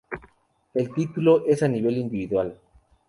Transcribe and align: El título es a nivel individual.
El 0.73 0.91
título 0.95 1.45
es 1.45 1.61
a 1.61 1.67
nivel 1.67 1.95
individual. 1.99 2.57